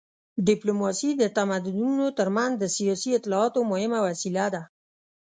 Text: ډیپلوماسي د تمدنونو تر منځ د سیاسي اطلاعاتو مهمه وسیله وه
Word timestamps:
ډیپلوماسي 0.47 1.11
د 1.21 1.23
تمدنونو 1.37 2.05
تر 2.17 2.27
منځ 2.35 2.53
د 2.57 2.63
سیاسي 2.77 3.09
اطلاعاتو 3.19 3.59
مهمه 3.71 3.99
وسیله 4.07 4.45
وه 4.53 4.61